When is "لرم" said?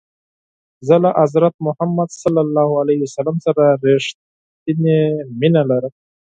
5.69-5.93